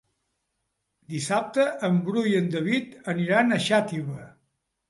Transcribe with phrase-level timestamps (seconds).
[1.15, 4.19] Dissabte en Bru i en David aniran a Xàtiva.